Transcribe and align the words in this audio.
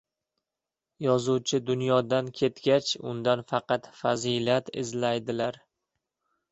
Yozuvchi 1.05 1.59
dunyodan 1.67 2.31
ketgach, 2.41 2.91
undan 3.13 3.47
faqat 3.53 3.93
fazilat 4.01 4.75
izlaydilar. 4.85 5.63